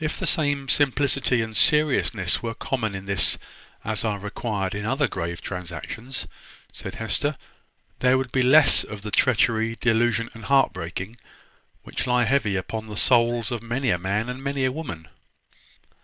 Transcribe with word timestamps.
"If 0.00 0.18
the 0.18 0.26
same 0.26 0.68
simplicity 0.68 1.40
and 1.40 1.56
seriousness 1.56 2.42
were 2.42 2.52
common 2.52 2.96
in 2.96 3.06
this 3.06 3.38
as 3.84 4.04
are 4.04 4.18
required 4.18 4.74
in 4.74 4.84
other 4.84 5.06
grave 5.06 5.40
transactions," 5.40 6.26
said 6.72 6.96
Hester, 6.96 7.36
"there 8.00 8.18
would 8.18 8.32
be 8.32 8.42
less 8.42 8.82
of 8.82 9.02
the 9.02 9.12
treachery, 9.12 9.76
delusion, 9.80 10.30
and 10.34 10.46
heart 10.46 10.72
breaking, 10.72 11.14
which 11.84 12.08
lie 12.08 12.24
heavy 12.24 12.56
upon 12.56 12.88
the 12.88 12.96
souls 12.96 13.52
of 13.52 13.62
many 13.62 13.90
a 13.90 13.98
man 13.98 14.28
and 14.28 14.42
many 14.42 14.64
a 14.64 14.72
woman." 14.72 15.06